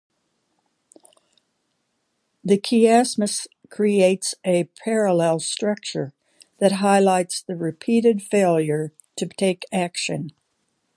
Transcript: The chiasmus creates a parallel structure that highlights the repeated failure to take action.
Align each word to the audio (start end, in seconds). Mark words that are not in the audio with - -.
The 2.43 2.57
chiasmus 2.57 3.45
creates 3.69 4.33
a 4.43 4.63
parallel 4.83 5.39
structure 5.41 6.11
that 6.57 6.71
highlights 6.71 7.39
the 7.43 7.55
repeated 7.55 8.23
failure 8.23 8.93
to 9.17 9.27
take 9.27 9.63
action. 9.71 10.31